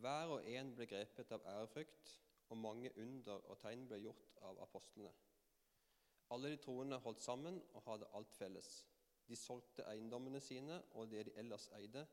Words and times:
Hver 0.00 0.32
og 0.34 0.46
en 0.48 0.70
ble 0.76 0.86
grepet 0.88 1.32
av 1.36 1.44
ærefrykt, 1.54 2.14
og 2.50 2.58
mange 2.58 2.90
under 2.98 3.42
og 3.50 3.58
tegn 3.60 3.82
ble 3.88 3.98
gjort 4.00 4.38
av 4.48 4.62
apostlene. 4.64 5.12
Alle 6.34 6.52
de 6.52 6.60
troende 6.62 6.98
holdt 7.04 7.22
sammen 7.22 7.58
og 7.74 7.84
hadde 7.84 8.08
alt 8.16 8.32
felles. 8.34 8.70
De 9.28 9.36
solgte 9.36 9.84
eiendommene 9.90 10.40
sine 10.42 10.78
og 10.98 11.10
det 11.10 11.26
de 11.28 11.34
ellers 11.42 11.68
eide, 11.78 12.06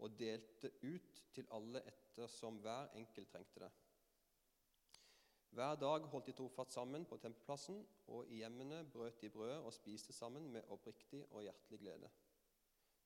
og 0.00 0.16
delte 0.18 0.72
ut 0.82 1.22
til 1.34 1.48
alle 1.56 1.82
ettersom 1.88 2.58
hver 2.64 2.90
enkelt 2.96 3.30
trengte 3.30 3.62
det. 3.62 3.70
Hver 5.50 5.76
dag 5.82 6.06
holdt 6.12 6.26
de 6.30 6.34
trofast 6.38 6.72
sammen 6.72 7.04
på 7.04 7.18
tempelplassen, 7.20 7.82
og 8.06 8.26
i 8.30 8.40
hjemmene 8.40 8.84
brøt 8.92 9.20
de 9.22 9.30
brødet 9.30 9.58
og 9.58 9.74
spiste 9.74 10.12
sammen 10.12 10.50
med 10.52 10.66
oppriktig 10.68 11.24
og 11.30 11.42
hjertelig 11.42 11.80
glede. 11.84 12.10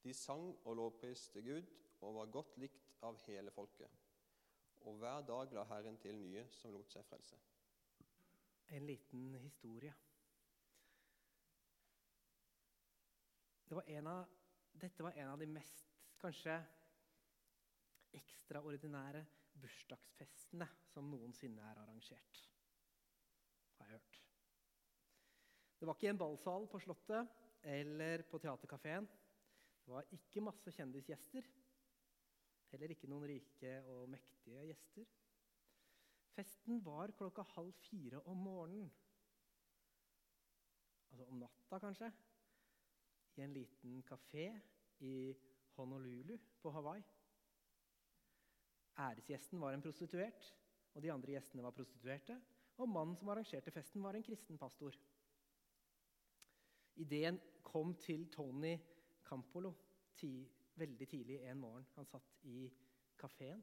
De 0.04 0.14
sang 0.14 0.50
og 0.64 0.76
lovpriste 0.76 1.42
Gud 1.42 1.70
og 2.00 2.14
var 2.14 2.32
godt 2.38 2.58
likt 2.60 2.90
av 3.02 3.18
hele 3.26 3.50
folket. 3.50 4.03
Og 4.84 4.98
hver 5.00 5.20
dag 5.24 5.52
la 5.56 5.64
Herren 5.68 5.96
til 5.98 6.16
nye 6.20 6.44
som 6.52 6.74
lot 6.74 6.92
seg 6.92 7.06
frelse. 7.08 7.38
En 8.76 8.86
liten 8.86 9.34
historie. 9.40 9.92
Det 13.64 13.76
var 13.78 13.88
av, 14.12 14.34
dette 14.80 15.04
var 15.06 15.16
en 15.16 15.32
av 15.32 15.40
de 15.40 15.48
mest 15.48 15.94
kanskje 16.20 16.58
ekstraordinære 18.14 19.24
bursdagsfestene 19.60 20.68
som 20.92 21.08
noensinne 21.10 21.64
er 21.64 21.80
arrangert. 21.80 22.44
Har 23.78 23.88
jeg 23.88 23.96
hørt. 23.98 24.20
Det 25.80 25.88
var 25.88 25.98
ikke 25.98 26.12
en 26.12 26.20
ballsal 26.20 26.68
på 26.70 26.80
Slottet 26.80 27.32
eller 27.72 28.22
på 28.28 28.38
Theatercaféen. 28.38 29.08
Det 29.84 29.92
var 29.92 30.06
ikke 30.16 30.44
masse 30.44 30.72
kjendisgjester. 30.72 31.48
Heller 32.74 32.90
ikke 32.90 33.06
noen 33.06 33.28
rike 33.30 33.72
og 33.86 34.08
mektige 34.10 34.64
gjester. 34.66 35.10
Festen 36.34 36.80
var 36.82 37.12
klokka 37.14 37.44
halv 37.52 37.70
fire 37.84 38.18
om 38.26 38.40
morgenen. 38.42 38.88
Altså 41.12 41.28
om 41.30 41.38
natta, 41.38 41.78
kanskje. 41.78 42.08
I 43.38 43.44
en 43.44 43.54
liten 43.54 44.00
kafé 44.08 44.48
i 45.06 45.12
Honolulu 45.76 46.34
på 46.64 46.72
Hawaii. 46.74 47.04
Æresgjesten 49.06 49.62
var 49.62 49.78
en 49.78 49.86
prostituert, 49.86 50.50
og 50.94 51.02
de 51.06 51.14
andre 51.14 51.36
gjestene 51.36 51.62
var 51.62 51.76
prostituerte. 51.78 52.40
Og 52.82 52.90
mannen 52.90 53.14
som 53.14 53.30
arrangerte 53.30 53.70
festen, 53.70 54.02
var 54.02 54.18
en 54.18 54.26
kristen 54.26 54.58
pastor. 54.58 54.98
Ideen 56.98 57.38
kom 57.62 57.94
til 58.02 58.26
Tony 58.34 58.74
Campolo 59.22 59.76
ti, 60.18 60.34
veldig 60.80 61.08
tidlig 61.08 61.40
en 61.48 61.60
morgen. 61.60 61.86
Han 61.96 62.08
satt 62.08 62.34
i 62.50 62.66
kafeen. 63.20 63.62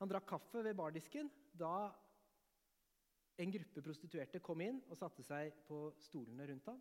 Han 0.00 0.08
drakk 0.08 0.28
kaffe 0.30 0.62
ved 0.64 0.76
bardisken 0.78 1.28
da 1.52 1.90
en 3.40 3.52
gruppe 3.52 3.82
prostituerte 3.84 4.40
kom 4.44 4.60
inn 4.64 4.80
og 4.88 4.98
satte 5.00 5.24
seg 5.24 5.54
på 5.68 5.90
stolene 6.04 6.46
rundt 6.50 6.68
ham. 6.68 6.80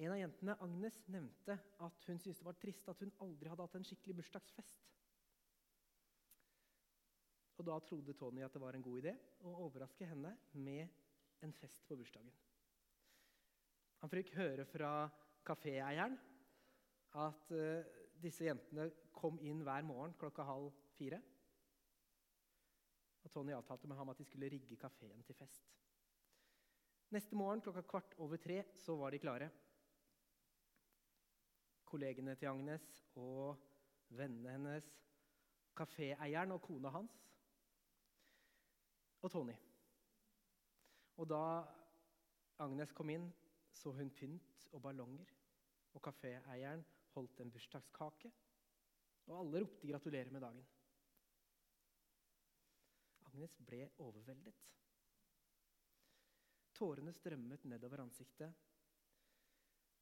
En 0.00 0.14
av 0.14 0.18
jentene, 0.20 0.56
Agnes, 0.64 1.02
nevnte 1.12 1.58
at 1.84 2.06
hun 2.08 2.20
syntes 2.20 2.40
det 2.40 2.48
var 2.48 2.56
trist 2.60 2.88
at 2.88 3.00
hun 3.04 3.12
aldri 3.24 3.50
hadde 3.52 3.66
hatt 3.66 3.76
en 3.76 3.84
skikkelig 3.84 4.22
bursdagsfest. 4.22 4.86
Og 7.60 7.66
da 7.68 7.76
trodde 7.84 8.16
Tony 8.16 8.40
at 8.44 8.54
det 8.54 8.62
var 8.62 8.76
en 8.76 8.84
god 8.84 9.02
idé 9.02 9.12
å 9.44 9.52
overraske 9.66 10.08
henne 10.08 10.32
med 10.56 10.88
en 11.44 11.52
fest 11.60 11.84
på 11.88 11.98
bursdagen. 11.98 12.32
Han 14.00 14.10
fikk 14.10 14.32
høre 14.34 14.64
fra 14.66 14.92
kaféeieren 15.46 16.16
at 17.14 17.52
uh, 17.52 17.84
disse 18.22 18.46
jentene 18.46 18.88
kom 19.12 19.38
inn 19.44 19.62
hver 19.66 19.84
morgen 19.86 20.14
klokka 20.18 20.46
halv 20.46 20.70
fire. 20.96 21.20
Og 23.22 23.30
Tony 23.30 23.54
avtalte 23.54 23.88
med 23.88 23.96
ham 23.96 24.10
at 24.12 24.18
de 24.18 24.24
skulle 24.24 24.50
rigge 24.50 24.76
kafeen 24.76 25.22
til 25.26 25.36
fest. 25.36 25.68
Neste 27.12 27.36
morgen 27.36 27.60
klokka 27.60 27.82
kvart 27.82 28.14
over 28.18 28.36
tre 28.36 28.62
så 28.74 28.96
var 28.96 29.10
de 29.10 29.18
klare. 29.18 29.50
Kollegene 31.84 32.34
til 32.34 32.48
Agnes 32.48 32.86
og 33.20 33.58
vennene 34.08 34.54
hennes, 34.54 34.88
kaféeieren 35.76 36.52
og 36.52 36.62
kona 36.64 36.88
hans 36.92 37.18
og 39.22 39.30
Tony. 39.30 39.54
Og 41.16 41.28
da 41.28 41.44
Agnes 42.58 42.92
kom 42.92 43.10
inn, 43.12 43.28
så 43.72 43.92
hun 43.92 44.10
pynt 44.10 44.66
og 44.72 44.82
ballonger. 44.82 45.28
Og 45.94 46.02
kaféeieren 46.08 46.84
holdt 47.14 47.40
en 47.40 47.52
bursdagskake. 47.52 48.32
Og 49.30 49.38
alle 49.38 49.62
ropte 49.62 49.86
'gratulerer 49.86 50.30
med 50.30 50.42
dagen'. 50.42 50.66
Agnes 53.26 53.56
ble 53.66 53.90
overveldet. 53.98 54.54
Tårene 56.74 57.12
strømmet 57.12 57.64
nedover 57.64 58.02
ansiktet 58.02 58.54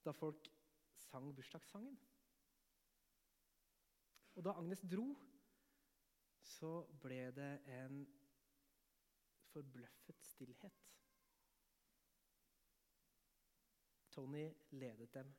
da 0.05 0.15
folk 0.17 0.49
sang 0.97 1.35
bursdagssangen. 1.37 1.99
Og 4.35 4.45
da 4.45 4.55
Agnes 4.57 4.81
dro, 4.81 5.11
så 6.43 6.71
ble 7.03 7.21
det 7.37 7.51
en 7.69 8.01
forbløffet 9.51 10.25
stillhet. 10.25 10.87
Tony 14.11 14.47
ledet 14.71 15.13
dem 15.15 15.35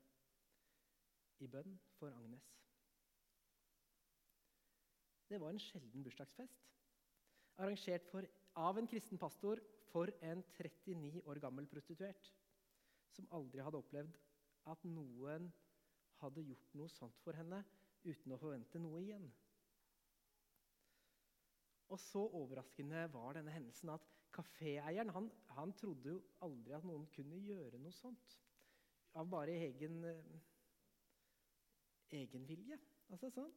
i 1.42 1.50
bønn 1.52 1.78
for 1.98 2.14
Agnes. 2.14 2.46
Det 5.30 5.40
var 5.42 5.54
en 5.54 5.62
sjelden 5.64 6.04
bursdagsfest, 6.04 6.66
arrangert 7.58 8.08
for, 8.12 8.28
av 8.60 8.78
en 8.78 8.88
kristen 8.92 9.20
pastor 9.22 9.62
for 9.92 10.12
en 10.28 10.44
39 10.58 11.22
år 11.26 11.40
gammel 11.44 11.68
prostituert 11.72 12.32
som 13.16 13.28
aldri 13.36 13.64
hadde 13.64 13.80
opplevd 13.80 14.18
at 14.72 14.84
noen 14.88 15.50
hadde 16.22 16.44
gjort 16.46 16.76
noe 16.78 16.92
sånt 16.92 17.18
for 17.24 17.38
henne 17.38 17.62
uten 18.04 18.34
å 18.34 18.40
forvente 18.42 18.80
noe 18.82 19.02
igjen. 19.02 19.28
Og 21.92 22.00
så 22.00 22.22
overraskende 22.40 23.08
var 23.12 23.36
denne 23.36 23.52
hendelsen 23.52 23.92
at 23.92 24.06
kaféeieren 24.32 25.12
han, 25.12 25.28
han, 25.58 25.74
trodde 25.76 26.14
jo 26.14 26.22
aldri 26.46 26.76
at 26.78 26.88
noen 26.88 27.08
kunne 27.16 27.40
gjøre 27.44 27.82
noe 27.82 27.92
sånt. 27.96 28.38
Av 29.20 29.28
bare 29.28 29.58
egen 29.68 29.98
eh, 30.08 30.38
egenvilje. 32.12 32.78
Altså 33.12 33.30
sånn. 33.34 33.52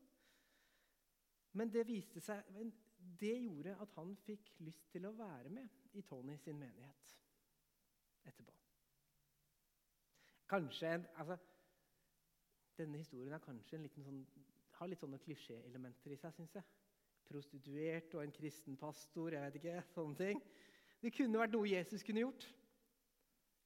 Men 1.55 1.71
det 1.71 1.87
viste 1.87 2.21
seg, 2.23 2.47
det 3.21 3.35
gjorde 3.45 3.77
at 3.83 3.93
han 3.99 4.15
fikk 4.25 4.51
lyst 4.67 4.89
til 4.91 5.07
å 5.07 5.15
være 5.15 5.53
med 5.55 5.95
i 5.95 6.03
Tony 6.03 6.37
sin 6.43 6.59
menighet 6.59 7.13
etterpå. 8.27 8.55
Kanskje 10.51 10.95
en, 10.99 11.11
altså, 11.17 11.39
Denne 12.75 12.99
historien 12.99 13.31
er 13.37 13.39
kanskje 13.39 13.77
en 13.77 13.85
liten 13.87 14.03
sånn, 14.03 14.17
har 14.81 14.89
litt 14.91 14.99
sånne 14.99 15.21
klisjéelementer 15.23 16.11
i 16.11 16.17
seg, 16.19 16.33
syns 16.35 16.57
jeg 16.59 16.65
prostituert 17.29 18.15
og 18.15 18.25
en 18.25 18.35
kristen 18.35 18.77
pastor. 18.77 19.33
jeg 19.33 19.43
vet 19.43 19.59
ikke, 19.61 19.83
sånne 19.95 20.17
ting. 20.19 20.43
Det 21.01 21.13
kunne 21.15 21.41
vært 21.41 21.55
noe 21.55 21.69
Jesus 21.69 22.05
kunne 22.05 22.25
gjort. 22.25 22.47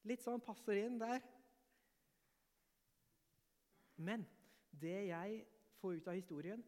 Litt 0.09 0.23
sånn 0.23 0.43
passer 0.45 0.81
inn 0.85 0.99
der. 1.01 1.23
Men 3.99 4.27
det 4.71 4.99
jeg 5.09 5.41
får 5.81 5.99
ut 5.99 6.11
av 6.11 6.19
historien, 6.19 6.63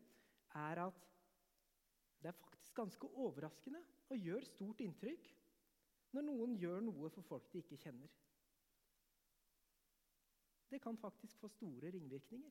er 0.55 0.83
at 0.87 1.07
det 2.21 2.31
er 2.31 2.41
faktisk 2.41 2.75
ganske 2.77 3.11
overraskende 3.17 3.81
og 4.11 4.19
gjør 4.19 4.45
stort 4.45 4.83
inntrykk 4.85 5.29
når 6.15 6.27
noen 6.27 6.57
gjør 6.59 6.83
noe 6.85 7.11
for 7.15 7.27
folk 7.27 7.47
de 7.53 7.63
ikke 7.63 7.79
kjenner. 7.85 8.11
Det 10.71 10.81
kan 10.83 10.99
faktisk 10.99 11.39
få 11.39 11.49
store 11.49 11.91
ringvirkninger. 11.95 12.51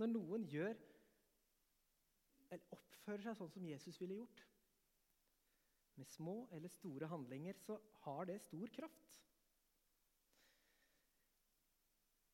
Når 0.00 0.10
noen 0.10 0.46
gjør 0.50 0.78
eller 2.50 2.62
oppfører 2.74 3.22
seg 3.22 3.36
sånn 3.38 3.52
som 3.54 3.66
Jesus 3.68 4.00
ville 4.00 4.16
gjort, 4.18 4.40
med 6.00 6.08
små 6.08 6.48
eller 6.56 6.72
store 6.72 7.06
handlinger, 7.12 7.58
så 7.60 7.76
har 8.06 8.24
det 8.26 8.40
stor 8.42 8.72
kraft. 8.74 9.18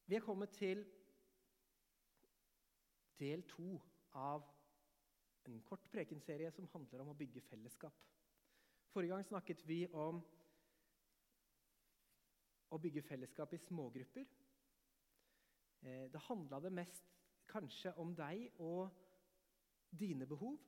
Vi 0.06 0.14
er 0.14 0.22
kommet 0.22 0.52
til 0.54 0.84
del 3.18 3.42
to 3.50 3.72
av 4.14 4.44
en 5.46 5.58
kort 5.66 5.88
prekenserie 5.90 6.50
som 6.54 6.68
handler 6.70 7.02
om 7.02 7.10
å 7.10 7.16
bygge 7.18 7.42
fellesskap. 7.48 7.96
Forrige 8.92 9.16
gang 9.16 9.26
snakket 9.26 9.64
vi 9.66 9.80
om 9.90 10.20
å 12.70 12.78
bygge 12.82 13.02
fellesskap 13.02 13.52
i 13.54 13.60
smågrupper. 13.66 14.30
Eh, 15.82 16.06
det 16.12 16.24
handla 16.28 16.60
det 16.62 16.72
mest 16.74 17.10
kanskje 17.50 17.92
om 18.02 18.14
deg 18.14 18.46
og 18.62 18.94
dine 19.90 20.26
behov. 20.26 20.58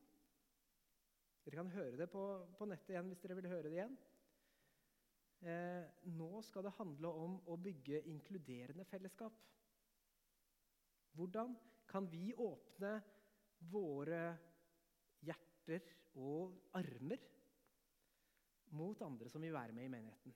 Dere 1.44 1.62
kan 1.62 1.72
høre 1.72 1.96
det 1.96 2.10
på, 2.10 2.26
på 2.58 2.66
nettet 2.68 2.94
igjen 2.96 3.10
hvis 3.10 3.22
dere 3.22 3.38
vil 3.38 3.50
høre 3.54 3.70
det 3.70 3.78
igjen. 3.78 3.98
Eh, 5.38 5.84
nå 6.18 6.40
skal 6.42 6.66
det 6.66 6.74
handle 6.80 7.10
om 7.14 7.36
å 7.46 7.56
bygge 7.62 8.00
inkluderende 8.10 8.86
fellesskap. 8.90 9.36
Hvordan 11.14 11.54
kan 11.88 12.08
vi 12.10 12.32
åpne 12.34 12.96
våre 13.70 14.22
hjerter 15.22 15.86
og 16.18 16.74
armer 16.78 17.22
mot 18.74 19.00
andre 19.06 19.30
som 19.30 19.42
vil 19.42 19.54
være 19.54 19.74
med 19.76 19.86
i 19.86 19.94
menigheten? 19.94 20.34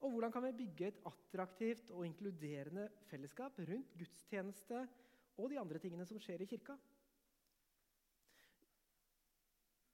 Og 0.00 0.12
hvordan 0.12 0.32
kan 0.32 0.44
vi 0.46 0.56
bygge 0.62 0.86
et 0.88 1.02
attraktivt 1.08 1.90
og 1.96 2.06
inkluderende 2.06 2.86
fellesskap 3.08 3.58
rundt 3.68 3.96
gudstjeneste 4.00 4.86
og 5.40 5.50
de 5.52 5.60
andre 5.60 5.80
tingene 5.80 6.06
som 6.08 6.20
skjer 6.20 6.44
i 6.44 6.48
kirka? 6.48 6.76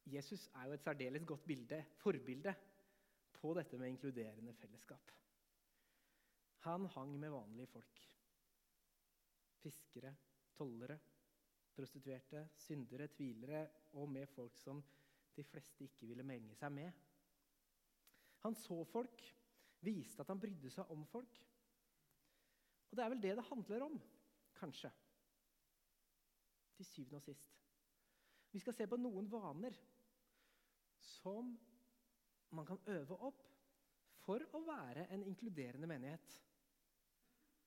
Jesus 0.06 0.46
er 0.54 0.68
jo 0.68 0.76
et 0.76 0.86
særdeles 0.86 1.26
godt 1.26 1.46
bilde, 1.46 1.80
forbilde 1.98 2.54
på 3.40 3.52
dette 3.56 3.78
med 3.78 3.92
inkluderende 3.92 4.54
fellesskap. 4.56 5.12
Han 6.66 6.86
hang 6.96 7.18
med 7.20 7.30
vanlige 7.30 7.70
folk. 7.70 8.00
Fiskere, 9.62 10.14
tollere, 10.56 10.98
prostituerte, 11.76 12.48
syndere, 12.56 13.08
tvilere 13.12 13.66
og 14.00 14.08
med 14.10 14.26
folk 14.26 14.56
som 14.58 14.82
de 15.36 15.44
fleste 15.44 15.84
ikke 15.84 16.08
ville 16.08 16.24
menge 16.26 16.56
seg 16.56 16.72
med. 16.72 16.92
Han 18.46 18.56
så 18.56 18.78
folk 18.88 19.22
viste 19.84 20.22
at 20.22 20.30
han 20.32 20.40
brydde 20.40 20.70
seg 20.72 20.90
om 20.92 21.04
folk. 21.10 21.42
Og 22.90 22.96
det 22.96 23.04
er 23.04 23.12
vel 23.12 23.22
det 23.22 23.34
det 23.36 23.48
handler 23.50 23.84
om, 23.88 23.98
kanskje. 24.56 24.90
Til 26.76 26.88
syvende 26.88 27.20
og 27.20 27.26
sist. 27.26 27.52
Vi 28.52 28.62
skal 28.62 28.74
se 28.76 28.86
på 28.88 28.98
noen 29.00 29.28
vaner 29.28 29.76
som 31.02 31.52
man 32.50 32.66
kan 32.66 32.78
øve 32.86 33.18
opp 33.28 33.42
for 34.26 34.42
å 34.54 34.62
være 34.66 35.06
en 35.14 35.22
inkluderende 35.26 35.88
menighet. 35.90 36.38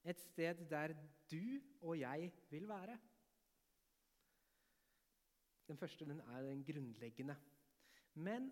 Et 0.03 0.19
sted 0.19 0.65
der 0.71 0.95
du 1.31 1.59
og 1.81 1.99
jeg 1.99 2.31
vil 2.49 2.67
være. 2.67 2.97
Den 5.67 5.77
første 5.77 6.05
den 6.05 6.19
er 6.19 6.41
den 6.41 6.63
grunnleggende. 6.65 7.35
Men 8.13 8.49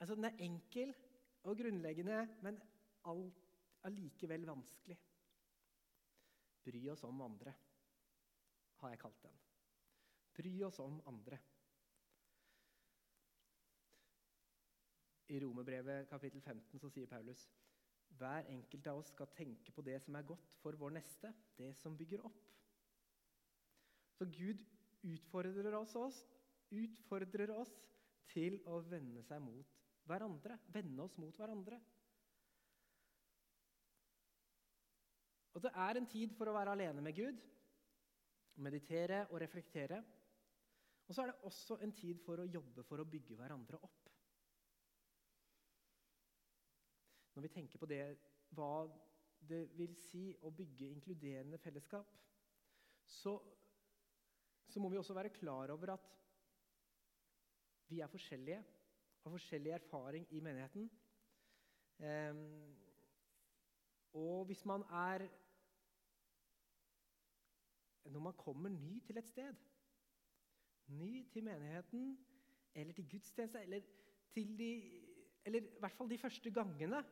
altså, 0.00 0.14
Den 0.14 0.24
er 0.24 0.38
enkel 0.38 0.94
og 1.42 1.56
grunnleggende, 1.56 2.28
men 2.42 2.60
allikevel 3.84 4.46
vanskelig. 4.46 4.98
Bry 6.64 6.88
oss 6.88 7.04
om 7.04 7.20
andre, 7.20 7.54
har 8.80 8.90
jeg 8.90 8.98
kalt 8.98 9.22
den. 9.22 9.38
Bry 10.34 10.62
oss 10.62 10.78
om 10.78 11.00
andre. 11.06 11.38
I 15.28 15.40
Romerbrevet 15.42 16.08
kapittel 16.08 16.40
15 16.40 16.80
så 16.80 16.90
sier 16.92 17.10
Paulus 17.10 17.44
hver 18.18 18.46
enkelt 18.48 18.86
av 18.88 19.02
oss 19.02 19.10
skal 19.12 19.28
tenke 19.36 19.72
på 19.74 19.84
det 19.84 19.98
som 20.02 20.16
er 20.16 20.26
godt 20.26 20.54
for 20.62 20.76
vår 20.80 20.94
neste, 20.96 21.30
det 21.58 21.74
som 21.76 21.96
bygger 21.96 22.24
opp. 22.24 22.38
Så 24.16 24.26
Gud 24.32 24.64
utfordrer 25.06 25.76
oss, 25.78 25.94
oss, 25.94 26.22
utfordrer 26.74 27.52
oss 27.54 27.74
til 28.32 28.58
å 28.66 28.80
vende 28.88 29.22
seg 29.26 29.44
mot 29.44 29.76
hverandre. 30.08 30.56
Vende 30.74 31.04
oss 31.04 31.16
mot 31.20 31.36
hverandre. 31.36 31.78
Og 35.54 35.62
det 35.64 35.72
er 35.74 35.98
en 35.98 36.08
tid 36.10 36.34
for 36.38 36.50
å 36.50 36.54
være 36.54 36.74
alene 36.76 37.02
med 37.02 37.16
Gud, 37.18 37.38
meditere 38.62 39.24
og 39.28 39.40
reflektere. 39.42 40.00
Og 41.08 41.14
så 41.14 41.24
er 41.24 41.32
det 41.32 41.48
også 41.48 41.78
en 41.82 41.94
tid 41.96 42.20
for 42.24 42.40
å 42.40 42.46
jobbe 42.48 42.84
for 42.86 43.02
å 43.02 43.08
bygge 43.08 43.38
hverandre 43.38 43.80
opp. 43.82 44.10
Når 47.38 47.44
vi 47.46 47.48
tenker 47.54 47.78
på 47.78 47.86
det, 47.86 48.02
hva 48.50 48.88
det 49.46 49.60
vil 49.78 49.92
si 49.94 50.32
å 50.42 50.50
bygge 50.50 50.88
inkluderende 50.90 51.60
fellesskap, 51.62 52.08
så, 53.06 53.36
så 54.66 54.82
må 54.82 54.90
vi 54.90 54.98
også 54.98 55.14
være 55.14 55.30
klar 55.36 55.70
over 55.70 55.92
at 55.94 56.08
vi 57.86 58.00
er 58.02 58.10
forskjellige, 58.10 58.58
har 59.22 59.34
forskjellig 59.36 59.76
erfaring 59.76 60.26
i 60.34 60.40
menigheten. 60.42 60.90
Eh, 62.02 62.42
og 64.18 64.48
hvis 64.50 64.64
man 64.66 64.82
er 64.90 65.28
når 68.10 68.20
man 68.20 68.32
kommer 68.32 68.68
ny 68.68 68.98
til 69.06 69.18
et 69.22 69.30
sted. 69.30 69.54
Ny 70.88 71.22
til 71.30 71.44
menigheten 71.44 72.18
eller 72.74 72.92
til 72.92 73.08
gudstjeneste, 73.10 73.62
eller, 73.62 73.80
til 74.32 74.58
de, 74.58 74.70
eller 75.44 75.60
i 75.60 75.78
hvert 75.78 75.92
fall 75.92 76.10
de 76.10 76.18
første 76.18 76.50
gangene. 76.50 77.04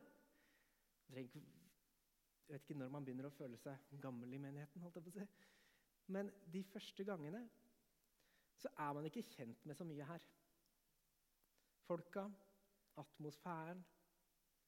Jeg 1.15 1.29
vet 2.47 2.61
ikke 2.61 2.79
når 2.79 2.91
man 2.93 3.05
begynner 3.05 3.29
å 3.29 3.35
føle 3.35 3.57
seg 3.59 3.95
gammel 4.01 4.33
i 4.33 4.41
menigheten. 4.41 4.81
holdt 4.81 4.99
jeg 4.99 5.05
på 5.05 5.13
å 5.13 5.17
si. 5.17 5.27
Men 6.07 6.31
de 6.53 6.63
første 6.63 7.03
gangene 7.07 7.43
så 8.57 8.71
er 8.79 8.93
man 8.95 9.05
ikke 9.05 9.25
kjent 9.35 9.65
med 9.65 9.77
så 9.77 9.85
mye 9.85 10.05
her. 10.07 10.23
Folka, 11.87 12.25
atmosfæren, 12.97 13.83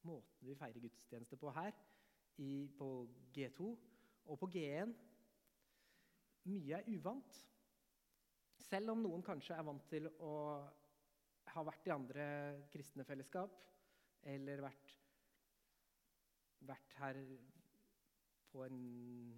måten 0.02 0.48
vi 0.48 0.56
feirer 0.56 0.80
gudstjeneste 0.80 1.36
på 1.36 1.52
her, 1.52 1.74
i, 2.40 2.68
på 2.78 3.08
G2 3.36 3.66
og 4.30 4.38
på 4.40 4.48
G1 4.54 4.92
mye 6.48 6.78
er 6.78 6.88
uvant. 6.94 7.40
Selv 8.60 8.94
om 8.94 9.02
noen 9.02 9.24
kanskje 9.24 9.56
er 9.56 9.66
vant 9.66 9.84
til 9.90 10.08
å 10.24 10.34
ha 11.50 11.64
vært 11.66 11.88
i 11.88 11.92
andre 11.94 12.24
kristne 12.72 13.04
fellesskap 13.04 13.56
eller 14.30 14.62
vært, 14.64 14.94
vært 16.66 16.96
her 17.00 17.18
på 18.50 18.64
en 18.66 18.80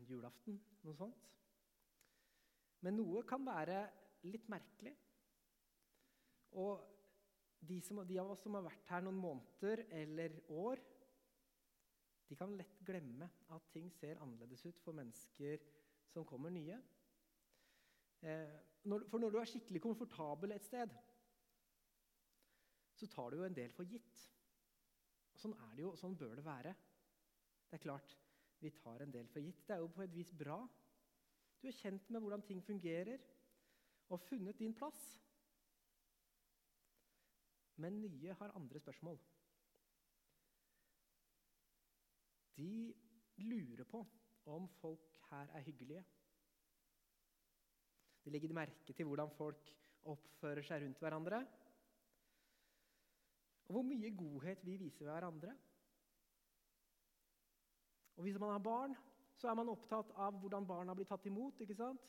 julaften, 0.09 0.59
noe 0.87 0.97
sånt. 0.97 1.29
Men 2.83 2.99
noe 2.99 3.23
kan 3.29 3.45
være 3.47 3.85
litt 4.27 4.49
merkelig. 4.51 4.95
Og 6.59 6.83
de, 7.63 7.79
som, 7.85 8.01
de, 8.07 8.19
av 8.21 8.33
oss 8.35 8.43
som 8.43 8.57
har 8.59 8.67
vært 8.67 8.91
her 8.91 9.05
noen 9.05 9.21
måneder 9.23 9.85
eller 10.01 10.41
år, 10.51 10.83
de 12.29 12.39
kan 12.39 12.55
lett 12.57 12.81
glemme 12.87 13.29
at 13.53 13.71
ting 13.75 13.91
ser 13.93 14.21
annerledes 14.25 14.65
ut 14.67 14.81
for 14.83 14.97
mennesker 14.97 15.63
som 16.13 16.27
kommer 16.29 16.53
nye. 16.53 16.79
Eh, 18.23 18.59
for 18.83 19.21
når 19.21 19.35
du 19.35 19.39
er 19.39 19.51
skikkelig 19.51 19.83
komfortabel 19.85 20.55
et 20.57 20.65
sted, 20.67 20.95
så 22.99 23.09
tar 23.11 23.31
du 23.31 23.41
jo 23.41 23.47
en 23.47 23.57
del 23.57 23.73
for 23.75 23.87
gitt. 23.89 24.25
Sånn 25.39 25.55
er 25.69 25.77
det 25.77 25.85
jo, 25.85 25.93
sånn 25.99 26.17
bør 26.19 26.37
det 26.39 26.47
være. 26.47 26.75
Det 27.73 27.79
er 27.79 27.87
klart, 27.87 28.11
vi 28.61 28.69
tar 28.77 29.01
en 29.01 29.13
del 29.13 29.29
for 29.33 29.41
gitt. 29.41 29.63
Det 29.65 29.73
er 29.73 29.79
jo 29.81 29.87
på 29.97 30.03
et 30.05 30.13
vis 30.13 30.33
bra. 30.37 30.59
Du 31.57 31.71
er 31.71 31.77
kjent 31.79 32.11
med 32.13 32.21
hvordan 32.21 32.43
ting 32.45 32.59
fungerer, 32.67 33.23
og 34.13 34.21
funnet 34.21 34.59
din 34.61 34.75
plass. 34.77 35.01
Men 37.81 37.97
nye 38.03 38.37
har 38.37 38.53
andre 38.61 38.83
spørsmål. 38.85 39.17
De 42.61 42.93
lurer 43.49 43.89
på 43.89 44.05
om 44.53 44.69
folk 44.69 45.17
her 45.31 45.57
er 45.57 45.65
hyggelige. 45.65 46.05
De 48.25 48.37
legger 48.37 48.53
merke 48.53 48.93
til 48.93 49.09
hvordan 49.09 49.33
folk 49.41 49.73
oppfører 50.13 50.61
seg 50.69 50.85
rundt 50.85 51.01
hverandre. 51.01 51.41
Og 53.65 53.79
hvor 53.79 53.87
mye 53.89 54.13
godhet 54.13 54.61
vi 54.69 54.77
viser 54.77 55.09
hverandre. 55.09 55.57
Og 58.17 58.23
Hvis 58.27 58.39
man 58.39 58.51
har 58.51 58.59
barn, 58.59 58.97
så 59.37 59.49
er 59.49 59.55
man 59.59 59.73
opptatt 59.73 60.13
av 60.21 60.37
hvordan 60.41 60.67
barna 60.69 60.95
blir 60.95 61.09
tatt 61.09 61.27
imot. 61.27 61.61
ikke 61.61 61.75
sant? 61.79 62.03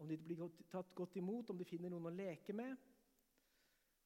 Om 0.00 0.08
de 0.08 0.16
blir 0.18 0.40
tatt 0.72 0.94
godt 0.94 1.16
imot, 1.16 1.50
om 1.50 1.58
de 1.58 1.64
finner 1.68 1.92
noen 1.92 2.08
å 2.10 2.14
leke 2.14 2.52
med. 2.56 2.76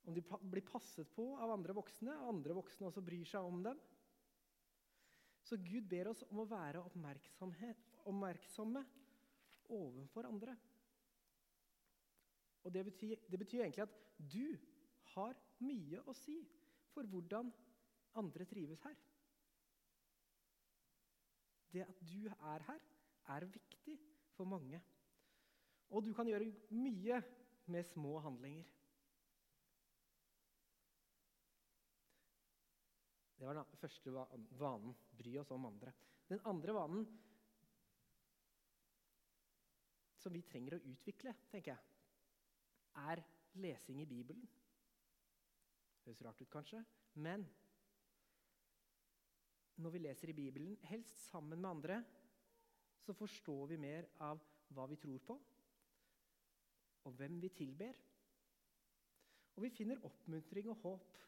Om 0.05 0.15
de 0.17 0.23
blir 0.51 0.67
passet 0.67 1.09
på 1.15 1.31
av 1.37 1.53
andre 1.55 1.75
voksne, 1.77 2.13
og 2.21 2.35
andre 2.35 2.57
voksne 2.59 2.89
også 2.89 3.05
bryr 3.05 3.25
seg 3.29 3.45
om 3.45 3.63
dem. 3.65 3.81
Så 5.49 5.57
Gud 5.65 5.89
ber 5.89 6.11
oss 6.11 6.25
om 6.29 6.43
å 6.43 6.49
være 6.49 6.83
oppmerksomme 6.85 8.83
overfor 9.73 10.29
andre. 10.29 10.57
Og 12.67 12.75
det 12.75 12.85
betyr, 12.85 13.17
det 13.31 13.39
betyr, 13.41 13.63
egentlig 13.65 13.87
at 13.87 13.97
du 14.19 14.59
har 15.15 15.37
mye 15.65 16.03
å 16.05 16.15
si 16.17 16.37
for 16.93 17.09
hvordan 17.09 17.49
andre 18.19 18.45
trives 18.49 18.83
her. 18.85 18.97
Det 21.73 21.85
at 21.85 22.01
du 22.01 22.29
er 22.29 22.65
her, 22.69 22.81
er 23.29 23.45
viktig 23.45 23.99
for 24.37 24.49
mange. 24.49 24.81
Og 25.91 26.05
du 26.05 26.13
kan 26.17 26.29
gjøre 26.29 26.49
mye 26.71 27.23
med 27.67 27.85
små 27.93 28.19
handlinger. 28.25 28.65
Det 33.39 33.47
var 33.47 33.55
den 33.55 33.79
første 33.81 34.13
vanen. 34.59 34.97
Bry 35.19 35.37
oss 35.39 35.51
om 35.55 35.69
andre. 35.69 35.93
Den 36.29 36.41
andre 36.45 36.75
vanen 36.75 37.07
som 40.19 40.35
vi 40.35 40.43
trenger 40.43 40.77
å 40.77 40.85
utvikle, 40.91 41.33
tenker 41.53 41.73
jeg, 41.73 41.85
er 42.99 43.23
lesing 43.63 44.03
i 44.03 44.09
Bibelen. 44.09 44.43
Høres 46.05 46.23
rart 46.27 46.43
ut, 46.43 46.51
kanskje, 46.51 46.83
men 47.23 47.47
når 49.79 49.95
vi 49.95 50.01
leser 50.03 50.33
i 50.33 50.37
Bibelen, 50.37 50.77
helst 50.91 51.21
sammen 51.31 51.61
med 51.61 51.71
andre, 51.71 52.03
så 52.99 53.15
forstår 53.15 53.67
vi 53.73 53.77
mer 53.81 54.09
av 54.27 54.41
hva 54.75 54.87
vi 54.91 54.99
tror 55.01 55.21
på, 55.25 55.37
og 57.07 57.15
hvem 57.17 57.39
vi 57.41 57.51
tilber. 57.55 58.01
Og 59.57 59.65
vi 59.65 59.71
finner 59.75 60.03
oppmuntring 60.05 60.69
og 60.71 60.83
håp. 60.83 61.21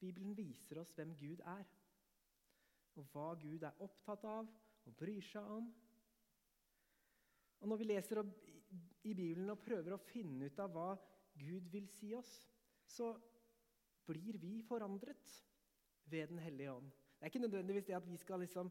Bibelen 0.00 0.36
viser 0.36 0.80
oss 0.80 0.92
hvem 0.96 1.14
Gud 1.18 1.42
er, 1.42 1.66
og 2.96 3.10
hva 3.12 3.32
Gud 3.40 3.66
er 3.66 3.82
opptatt 3.84 4.24
av 4.30 4.48
og 4.86 4.96
bryr 4.96 5.24
seg 5.26 5.50
om. 5.58 5.68
Og 7.60 7.68
Når 7.68 7.80
vi 7.80 7.88
leser 7.88 8.22
i 8.22 9.14
Bibelen 9.14 9.50
og 9.50 9.62
prøver 9.64 9.96
å 9.96 10.04
finne 10.08 10.48
ut 10.48 10.60
av 10.62 10.72
hva 10.72 10.90
Gud 11.36 11.68
vil 11.72 11.88
si 11.90 12.12
oss, 12.16 12.32
så 12.86 13.10
blir 14.06 14.38
vi 14.38 14.60
forandret 14.62 15.34
ved 16.10 16.28
Den 16.28 16.38
hellige 16.38 16.72
ånd. 16.72 16.90
Det 16.90 17.22
er 17.22 17.32
ikke 17.32 17.38
nødvendigvis 17.38 17.84
det 17.84 17.96
at 17.96 18.08
vi 18.08 18.16
skal 18.16 18.40
liksom 18.40 18.70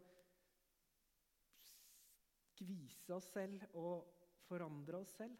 skvise 2.55 3.15
oss 3.15 3.27
selv 3.33 3.61
og 3.73 4.07
forandre 4.47 4.97
oss 4.97 5.15
selv. 5.17 5.37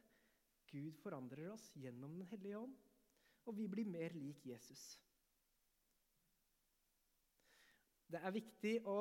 Gud 0.71 0.97
forandrer 1.03 1.51
oss 1.53 1.71
gjennom 1.79 2.17
Den 2.17 2.27
hellige 2.31 2.59
ånd, 2.59 2.75
og 3.45 3.57
vi 3.57 3.67
blir 3.67 3.85
mer 3.85 4.13
lik 4.17 4.45
Jesus. 4.45 4.83
Det 8.11 8.21
er 8.21 8.33
viktig 8.33 8.73
å, 8.87 8.97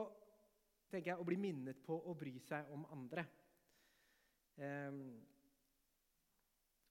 jeg, 0.92 1.16
å 1.16 1.26
bli 1.26 1.36
minnet 1.40 1.80
på 1.84 1.96
å 1.96 2.14
bry 2.18 2.38
seg 2.44 2.70
om 2.72 2.86
andre. 2.92 3.24
Ehm, 4.62 5.18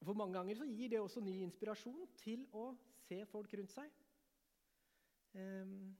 for 0.03 0.17
mange 0.19 0.35
ganger 0.37 0.65
gir 0.67 0.91
det 0.91 0.99
også 1.01 1.23
ny 1.23 1.39
inspirasjon 1.45 2.05
til 2.19 2.45
å 2.51 2.73
se 3.05 3.21
folk 3.31 3.53
rundt 3.57 3.71
seg. 3.73 4.02
Ehm, 5.33 5.95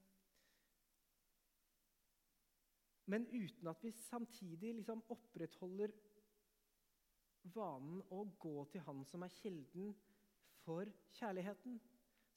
men 3.05 3.27
uten 3.27 3.67
at 3.67 3.83
vi 3.83 3.91
samtidig 3.91 4.75
liksom 4.75 5.03
opprettholder 5.11 5.91
vanen 7.55 8.01
å 8.13 8.23
gå 8.39 8.65
til 8.71 8.83
Han 8.87 9.03
som 9.05 9.25
er 9.25 9.33
kilden 9.35 9.91
for 10.63 10.87
kjærligheten, 11.17 11.79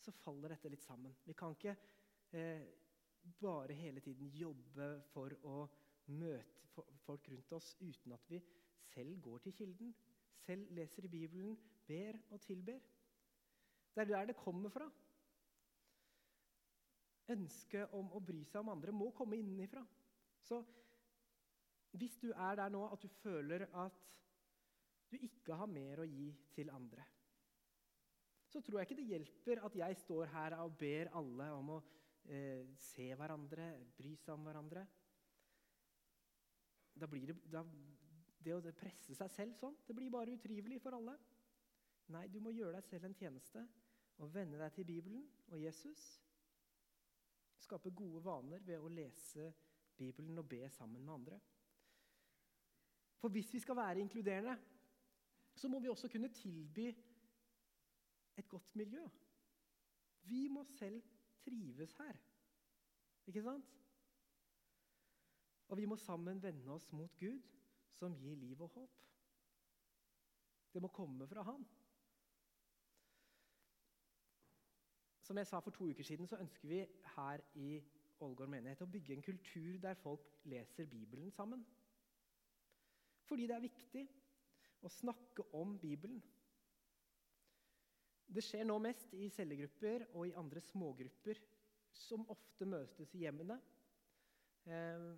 så 0.02 0.12
faller 0.12 0.54
dette 0.54 0.70
litt 0.72 0.82
sammen. 0.82 1.14
Vi 1.24 1.34
kan 1.38 1.54
ikke 1.54 1.76
eh, 2.34 2.66
bare 3.40 3.76
hele 3.78 4.02
tiden 4.02 4.30
jobbe 4.34 4.88
for 5.12 5.34
å 5.46 5.62
møte 6.06 6.66
folk 7.06 7.28
rundt 7.30 7.52
oss 7.56 7.72
uten 7.80 8.12
at 8.12 8.28
vi 8.30 8.40
selv 8.92 9.20
går 9.22 9.46
til 9.46 9.54
kilden, 9.56 9.94
selv 10.44 10.70
leser 10.74 11.06
i 11.06 11.10
Bibelen, 11.10 11.56
ber 11.86 12.18
og 12.30 12.40
tilber. 12.42 12.80
Det 13.94 14.02
er 14.02 14.10
der 14.10 14.26
det 14.30 14.36
kommer 14.36 14.70
fra. 14.70 14.90
Ønsket 17.34 17.94
om 17.96 18.12
å 18.14 18.22
bry 18.22 18.44
seg 18.46 18.60
om 18.62 18.70
andre 18.74 18.94
må 18.94 19.10
komme 19.16 19.38
innenfra. 19.40 19.82
Så 20.46 20.60
hvis 21.96 22.18
du 22.22 22.28
er 22.30 22.58
der 22.60 22.70
nå 22.70 22.84
at 22.92 23.02
du 23.02 23.08
føler 23.22 23.66
at 23.74 24.02
du 25.10 25.16
ikke 25.22 25.56
har 25.58 25.70
mer 25.70 26.02
å 26.02 26.06
gi 26.06 26.28
til 26.54 26.70
andre, 26.74 27.04
så 28.46 28.60
tror 28.62 28.80
jeg 28.80 28.88
ikke 28.88 28.98
det 29.00 29.10
hjelper 29.10 29.62
at 29.66 29.78
jeg 29.78 29.98
står 30.00 30.30
her 30.32 30.54
og 30.60 30.76
ber 30.78 31.10
alle 31.18 31.48
om 31.54 31.72
å 31.76 31.78
eh, 32.30 32.68
se 32.78 33.08
hverandre, 33.18 33.72
bry 33.98 34.14
seg 34.20 34.34
om 34.36 34.46
hverandre. 34.46 34.84
Da 36.96 37.08
blir 37.10 37.32
det, 37.32 37.36
da, 37.52 37.64
det 38.40 38.54
å 38.54 38.76
presse 38.76 39.16
seg 39.18 39.32
selv 39.34 39.58
sånn, 39.58 39.76
det 39.86 39.96
blir 39.98 40.12
bare 40.14 40.36
utrivelig 40.38 40.78
for 40.84 40.96
alle. 40.96 41.16
Nei, 42.14 42.28
du 42.30 42.38
må 42.40 42.54
gjøre 42.54 42.78
deg 42.78 42.86
selv 42.86 43.08
en 43.08 43.18
tjeneste 43.18 43.64
og 44.22 44.30
venne 44.32 44.60
deg 44.60 44.72
til 44.76 44.86
Bibelen 44.88 45.26
og 45.50 45.58
Jesus. 45.60 46.06
Skape 47.58 47.90
gode 47.90 48.22
vaner 48.24 48.62
ved 48.64 48.78
å 48.78 48.90
lese 48.92 49.50
Bibelen 49.96 50.38
og 50.38 50.48
be 50.48 50.68
sammen 50.70 51.04
med 51.04 51.14
andre. 51.14 51.40
For 53.16 53.32
hvis 53.32 53.52
vi 53.54 53.60
skal 53.60 53.76
være 53.76 54.00
inkluderende, 54.00 54.56
så 55.56 55.68
må 55.68 55.80
vi 55.80 55.88
også 55.88 56.08
kunne 56.12 56.28
tilby 56.28 56.88
et 58.36 58.48
godt 58.48 58.74
miljø. 58.76 59.08
Vi 60.22 60.48
må 60.48 60.64
selv 60.64 61.02
trives 61.44 61.94
her. 61.96 62.16
Ikke 63.26 63.42
sant? 63.42 63.72
Og 65.68 65.76
vi 65.76 65.84
må 65.84 65.96
sammen 65.96 66.42
vende 66.42 66.70
oss 66.70 66.92
mot 66.92 67.16
Gud, 67.18 67.42
som 67.90 68.14
gir 68.14 68.36
liv 68.36 68.60
og 68.62 68.68
håp. 68.68 69.02
Det 70.72 70.82
må 70.82 70.88
komme 70.92 71.26
fra 71.26 71.42
Han. 71.42 71.64
Som 75.26 75.38
jeg 75.40 75.46
sa 75.46 75.58
for 75.58 75.74
to 75.74 75.88
uker 75.90 76.06
siden, 76.06 76.26
så 76.26 76.38
ønsker 76.38 76.68
vi 76.68 76.84
her 77.16 77.40
i 77.58 77.80
Ålgård 78.22 78.48
menighet 78.48 78.84
å 78.84 78.86
bygge 78.88 79.16
en 79.16 79.24
kultur 79.26 79.80
der 79.82 79.98
folk 79.98 80.28
leser 80.46 80.86
Bibelen 80.86 81.32
sammen. 81.34 81.64
Fordi 83.26 83.48
det 83.50 83.56
er 83.56 83.64
viktig 83.64 84.04
å 84.86 84.92
snakke 84.92 85.48
om 85.58 85.74
Bibelen. 85.82 86.22
Det 88.26 88.44
skjer 88.46 88.64
nå 88.66 88.78
mest 88.82 89.12
i 89.18 89.26
cellegrupper 89.34 90.06
og 90.12 90.28
i 90.28 90.36
andre 90.38 90.62
smågrupper, 90.62 91.42
som 92.06 92.26
ofte 92.30 92.68
møtes 92.68 93.14
i 93.14 93.24
hjemmene. 93.24 93.58
Eh, 94.66 95.10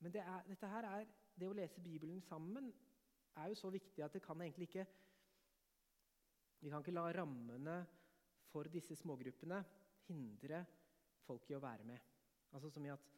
men 0.00 0.16
det, 0.16 0.24
er, 0.24 0.68
her 0.72 0.88
er, 0.94 1.06
det 1.36 1.48
å 1.48 1.56
lese 1.56 1.84
Bibelen 1.84 2.24
sammen 2.24 2.72
er 3.36 3.52
jo 3.52 3.60
så 3.60 3.70
viktig 3.72 4.04
at 4.04 4.16
det 4.16 4.24
kan 4.24 4.40
egentlig 4.40 4.68
ikke 4.70 4.88
Vi 6.62 6.70
kan 6.70 6.82
ikke 6.82 6.94
la 6.94 7.08
rammene 7.10 7.80
for 8.52 8.68
disse 8.70 8.94
smågruppene 8.94 9.58
hindre 10.06 10.62
folk 11.26 11.48
i 11.50 11.56
å 11.56 11.62
være 11.62 11.86
med. 11.88 11.98
Altså 12.54 12.70
som 12.70 12.86
i 12.86 12.92
at 12.92 13.08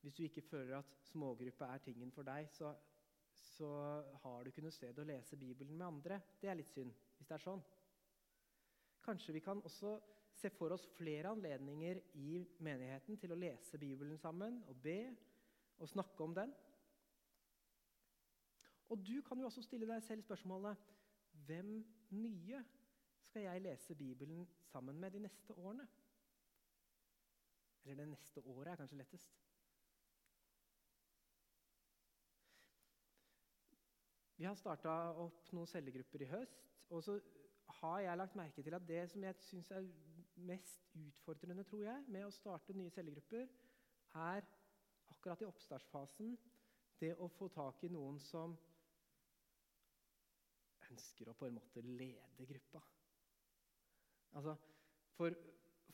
Hvis 0.00 0.14
du 0.16 0.22
ikke 0.24 0.40
føler 0.40 0.78
at 0.78 0.92
smågruppe 1.04 1.66
er 1.68 1.80
tingen 1.84 2.08
for 2.12 2.24
deg, 2.24 2.46
så, 2.48 2.70
så 3.36 3.68
har 4.22 4.38
du 4.40 4.48
ikke 4.48 4.62
noe 4.64 4.72
sted 4.72 4.96
å 4.96 5.04
lese 5.04 5.36
Bibelen 5.36 5.76
med 5.76 5.86
andre. 5.86 6.16
Det 6.40 6.48
er 6.48 6.56
litt 6.56 6.70
synd, 6.72 6.94
hvis 7.18 7.28
det 7.28 7.34
er 7.36 7.42
sånn. 7.44 7.60
Kanskje 9.04 9.34
vi 9.36 9.42
kan 9.44 9.60
også 9.60 9.98
se 10.40 10.48
for 10.56 10.72
oss 10.72 10.86
flere 10.96 11.34
anledninger 11.34 12.00
i 12.16 12.40
menigheten 12.64 13.20
til 13.20 13.34
å 13.34 13.38
lese 13.42 13.76
Bibelen 13.80 14.16
sammen 14.16 14.62
og 14.72 14.80
be 14.80 14.96
og 15.76 15.92
snakke 15.92 16.24
om 16.24 16.32
den. 16.40 16.56
Og 18.88 19.04
du 19.04 19.20
kan 19.22 19.36
jo 19.36 19.52
også 19.52 19.68
stille 19.68 19.88
deg 19.88 20.00
selv 20.08 20.24
spørsmålet 20.24 20.80
hvem 21.44 21.76
nye 22.16 22.64
skal 23.30 23.42
jeg 23.42 23.62
lese 23.62 23.94
Bibelen 23.94 24.48
sammen 24.72 24.98
med 25.00 25.10
de 25.10 25.18
neste 25.18 25.54
årene? 25.54 25.86
Eller 27.84 28.04
det 28.04 28.08
neste 28.08 28.40
året 28.40 28.72
er 28.72 28.76
kanskje 28.76 28.98
lettest. 28.98 29.36
Vi 34.36 34.44
har 34.48 34.58
starta 34.58 34.96
opp 35.22 35.52
noen 35.54 35.70
cellegrupper 35.70 36.24
i 36.24 36.30
høst. 36.32 36.66
Og 36.90 37.04
så 37.06 37.18
har 37.80 38.00
jeg 38.00 38.18
lagt 38.18 38.38
merke 38.40 38.62
til 38.66 38.74
at 38.74 38.88
det 38.88 39.02
som 39.12 39.24
jeg 39.24 39.38
syns 39.46 39.70
er 39.70 39.86
mest 40.34 40.90
utfordrende 40.96 41.64
tror 41.64 41.84
jeg, 41.86 42.04
med 42.08 42.26
å 42.26 42.34
starte 42.34 42.74
nye 42.74 42.90
cellegrupper, 42.90 43.46
er 44.26 44.46
akkurat 45.14 45.44
i 45.44 45.46
oppstartsfasen 45.46 46.34
det 47.00 47.14
å 47.14 47.28
få 47.38 47.48
tak 47.54 47.84
i 47.86 47.92
noen 47.94 48.18
som 48.26 48.56
ønsker 50.90 51.30
å 51.30 51.36
på 51.38 51.46
en 51.46 51.60
måte 51.60 51.84
lede 51.86 52.48
gruppa. 52.50 52.82
Altså, 54.38 54.54
for 55.16 55.34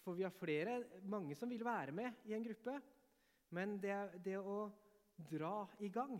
for 0.06 0.14
vi 0.14 0.22
har 0.22 0.30
flere, 0.30 0.76
mange 1.10 1.34
som 1.34 1.50
vil 1.50 1.64
være 1.66 1.90
med 1.92 2.28
i 2.30 2.34
en 2.36 2.44
gruppe. 2.46 2.76
Men 3.56 3.74
det, 3.82 3.96
det 4.22 4.36
å 4.38 4.68
dra 5.32 5.64
i 5.82 5.90
gang 5.90 6.14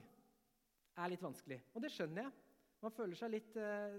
er 0.99 1.13
litt 1.13 1.23
vanskelig. 1.23 1.61
Og 1.75 1.85
det 1.85 1.93
skjønner 1.95 2.27
jeg. 2.27 2.35
Man 2.83 2.95
føler 2.97 3.19
seg 3.19 3.31
litt, 3.31 3.55
eh, 3.63 3.95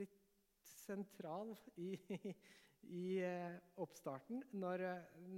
litt 0.00 0.16
sentral 0.64 1.52
i, 1.76 1.90
i 2.96 3.04
eh, 3.20 3.60
oppstarten 3.84 4.40
når, 4.56 4.86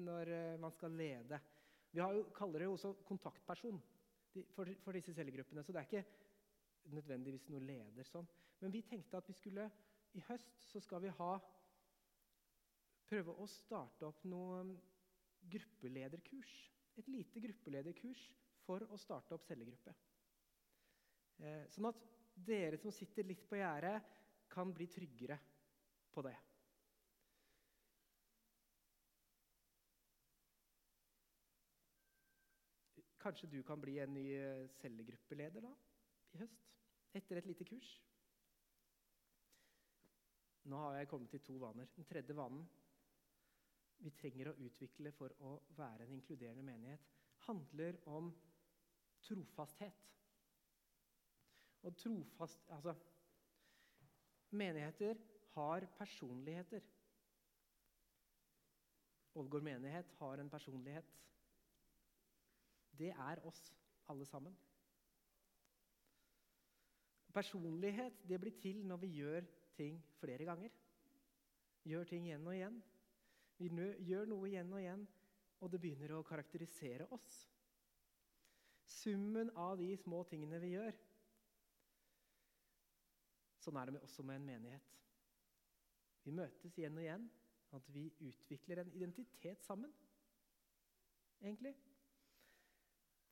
når, 0.07 0.33
man 0.63 0.75
skal 0.77 0.95
lede. 0.95 1.43
Vi 1.91 1.99
jo, 1.99 2.29
kaller 2.39 2.63
det 2.63 2.71
jo 2.71 2.79
også 2.79 2.95
kontaktperson 3.09 3.83
for, 4.55 4.71
for, 4.85 4.95
disse 4.95 5.17
cellegruppene. 5.17 5.67
Så 5.67 5.75
det 5.75 5.83
er 5.83 5.91
ikke 5.91 6.95
nødvendigvis 6.95 7.51
noe 7.51 7.67
leder 7.67 8.07
sånn. 8.07 8.31
Men 8.63 8.79
vi 8.79 8.87
tenkte 8.87 9.19
at 9.19 9.27
vi 9.27 9.35
skulle 9.35 9.67
i 10.15 10.23
høst 10.31 10.71
så 10.71 10.81
skal 10.81 11.03
vi 11.03 11.17
ha 11.19 11.35
prøve 13.09 13.35
å 13.41 13.47
starte 13.49 14.07
opp 14.09 14.25
noe 14.29 14.61
gruppelederkurs. 15.49 16.55
Et 17.01 17.09
lite 17.09 17.41
gruppelederkurs 17.41 18.21
for 18.67 18.85
å 18.93 18.99
starte 19.01 19.37
opp 19.37 19.47
cellegruppe. 19.49 19.95
Eh, 21.39 21.65
sånn 21.73 21.89
at 21.89 22.03
dere 22.35 22.79
som 22.81 22.93
sitter 22.95 23.27
litt 23.27 23.47
på 23.49 23.59
gjerdet, 23.59 24.03
kan 24.49 24.71
bli 24.73 24.87
tryggere 24.89 25.37
på 26.15 26.23
det. 26.25 26.37
Kanskje 33.21 33.51
du 33.53 33.59
kan 33.67 33.81
bli 33.83 33.99
en 34.01 34.15
ny 34.15 34.27
cellegruppeleder 34.79 35.67
da, 35.67 35.73
i 36.33 36.41
høst? 36.41 36.69
Etter 37.19 37.41
et 37.41 37.49
lite 37.51 37.67
kurs? 37.69 37.89
Nå 40.69 40.81
har 40.85 40.99
jeg 40.99 41.09
kommet 41.11 41.33
til 41.33 41.43
to 41.45 41.57
vaner. 41.61 41.89
Den 41.97 42.07
tredje 42.09 42.37
vanen 42.37 42.65
vi 43.99 44.11
trenger 44.15 44.51
å 44.51 44.59
utvikle 44.63 45.13
for 45.17 45.35
å 45.45 45.55
være 45.77 46.07
en 46.07 46.15
inkluderende 46.15 46.63
menighet, 46.63 47.07
handler 47.47 47.99
om 48.07 48.31
trofasthet. 49.23 50.05
og 51.83 51.97
trofast 51.97 52.71
Altså 52.75 52.95
Menigheter 54.51 55.19
har 55.55 55.87
personligheter. 55.99 56.81
Ålgård 59.35 59.63
menighet 59.63 60.15
har 60.19 60.41
en 60.41 60.51
personlighet. 60.51 61.11
Det 62.99 63.11
er 63.11 63.45
oss 63.47 63.61
alle 64.09 64.27
sammen. 64.27 64.57
Personlighet 67.33 68.23
det 68.29 68.41
blir 68.41 68.57
til 68.63 68.81
når 68.87 68.97
vi 69.05 69.13
gjør 69.21 69.45
ting 69.77 70.01
flere 70.19 70.45
ganger. 70.49 70.73
Gjør 71.85 72.09
ting 72.09 72.27
igjen 72.27 72.47
og 72.47 72.57
igjen. 72.57 72.81
Vi 73.59 73.71
gjør 74.07 74.29
noe 74.31 74.49
igjen 74.49 74.73
og 74.73 74.81
igjen, 74.83 75.05
og 75.59 75.71
det 75.73 75.81
begynner 75.83 76.15
å 76.15 76.25
karakterisere 76.27 77.09
oss. 77.15 77.39
Summen 78.89 79.51
av 79.59 79.77
de 79.81 79.91
små 80.01 80.23
tingene 80.31 80.61
vi 80.63 80.77
gjør. 80.77 80.95
Sånn 83.59 83.77
er 83.81 83.91
det 83.91 84.03
også 84.07 84.25
med 84.25 84.39
en 84.39 84.47
menighet. 84.47 84.95
Vi 86.25 86.35
møtes 86.35 86.79
igjen 86.79 86.97
og 86.97 87.05
igjen, 87.05 87.27
at 87.75 87.91
vi 87.93 88.07
utvikler 88.25 88.83
en 88.83 88.95
identitet 88.97 89.67
sammen. 89.67 89.93
Egentlig. 91.43 91.75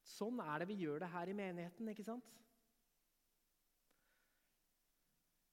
Sånn 0.07 0.43
er 0.43 0.63
det 0.63 0.69
vi 0.71 0.81
gjør 0.83 1.03
det 1.03 1.13
her 1.15 1.31
i 1.31 1.37
menigheten, 1.37 1.89
ikke 1.93 2.07
sant? 2.07 2.35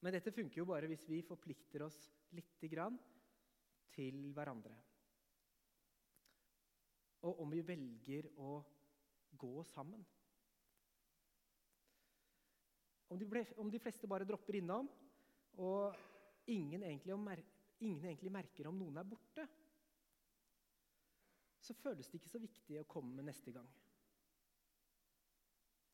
Men 0.04 0.18
dette 0.18 0.34
funker 0.36 0.60
jo 0.60 0.68
bare 0.68 0.90
hvis 0.92 1.06
vi 1.08 1.22
forplikter 1.24 1.86
oss 1.86 1.98
lite 2.36 2.68
grann 2.68 2.98
til 3.94 4.20
hverandre. 4.36 4.76
Og 7.24 7.40
om 7.44 7.54
vi 7.54 7.62
velger 7.66 8.28
å 8.42 8.58
gå 9.40 9.64
sammen. 9.72 10.04
Om 13.14 13.20
de, 13.20 13.46
om 13.62 13.70
de 13.72 13.80
fleste 13.80 14.10
bare 14.10 14.28
dropper 14.28 14.58
innom, 14.58 14.90
og 15.62 15.96
ingen 16.50 16.84
egentlig, 16.84 17.46
ingen 17.80 18.06
egentlig 18.10 18.34
merker 18.34 18.68
om 18.68 18.80
noen 18.80 18.98
er 19.00 19.08
borte, 19.08 19.46
så 21.64 21.76
føles 21.80 22.10
det 22.10 22.20
ikke 22.20 22.32
så 22.34 22.42
viktig 22.44 22.80
å 22.82 22.88
komme 22.90 23.24
neste 23.24 23.54
gang. 23.56 23.68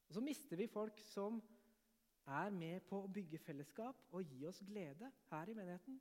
Og 0.09 0.15
så 0.17 0.23
mister 0.25 0.57
vi 0.57 0.65
folk 0.71 0.97
som 1.05 1.37
er 2.29 2.53
med 2.53 2.81
på 2.89 3.03
å 3.03 3.11
bygge 3.13 3.41
fellesskap 3.43 4.07
og 4.09 4.25
gi 4.25 4.45
oss 4.49 4.63
glede 4.65 5.11
her 5.29 5.51
i 5.51 5.57
menigheten. 5.57 5.99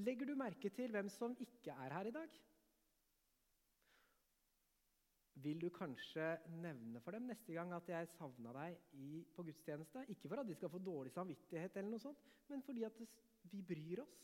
Legger 0.00 0.30
du 0.30 0.36
merke 0.38 0.70
til 0.72 0.92
hvem 0.94 1.08
som 1.12 1.34
ikke 1.44 1.74
er 1.74 1.92
her 1.92 2.08
i 2.08 2.12
dag? 2.14 2.36
Vil 5.44 5.60
du 5.60 5.68
kanskje 5.72 6.24
nevne 6.62 7.00
for 7.00 7.16
dem 7.16 7.26
neste 7.28 7.52
gang 7.56 7.72
at 7.76 7.88
jeg 7.88 8.08
savna 8.14 8.52
deg 8.56 8.78
i, 8.96 9.22
på 9.36 9.44
gudstjeneste? 9.44 10.04
Ikke 10.12 10.28
for 10.28 10.40
at 10.40 10.48
de 10.48 10.56
skal 10.56 10.72
få 10.72 10.80
dårlig 10.84 11.12
samvittighet, 11.12 11.76
eller 11.76 11.92
noe 11.92 12.02
sånt, 12.02 12.20
men 12.48 12.64
fordi 12.64 12.84
at 12.88 13.00
vi 13.52 13.62
bryr 13.72 14.02
oss. 14.04 14.16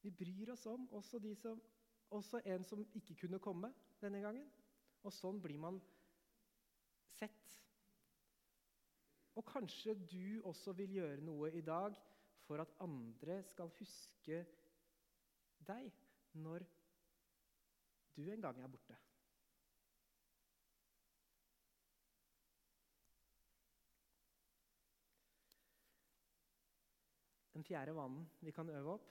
Vi 0.00 0.12
bryr 0.22 0.52
oss 0.54 0.64
om 0.68 0.86
også, 0.96 1.20
som, 1.40 1.60
også 2.16 2.40
en 2.54 2.64
som 2.64 2.84
ikke 2.96 3.18
kunne 3.24 3.40
komme 3.40 3.72
denne 4.00 4.20
gangen. 4.24 4.48
Og 5.04 5.12
sånn 5.16 5.40
blir 5.44 5.60
man 5.60 5.80
sett. 7.18 7.56
Og 9.36 9.44
kanskje 9.48 9.94
du 10.08 10.40
også 10.48 10.72
vil 10.76 10.96
gjøre 11.00 11.24
noe 11.24 11.52
i 11.56 11.64
dag 11.64 11.96
for 12.50 12.58
at 12.58 12.72
andre 12.82 13.36
skal 13.46 13.68
huske 13.78 14.38
deg 15.68 15.92
når 16.42 16.64
du 18.16 18.24
en 18.26 18.42
gang 18.42 18.58
er 18.58 18.72
borte. 18.72 18.96
Den 27.54 27.68
fjerde 27.70 27.94
vanen 27.94 28.26
vi 28.42 28.50
kan 28.58 28.74
øve 28.74 28.98
opp 28.98 29.08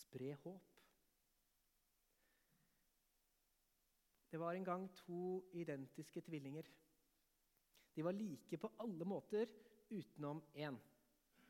spre 0.00 0.32
håp. 0.46 0.74
Det 4.32 4.40
var 4.40 4.56
en 4.56 4.64
gang 4.64 4.88
to 5.04 5.44
identiske 5.52 6.24
tvillinger. 6.24 6.76
De 7.96 8.04
var 8.04 8.16
like 8.16 8.56
på 8.56 8.72
alle 8.80 9.04
måter 9.04 9.67
utenom 9.90 10.42
én. 10.54 10.78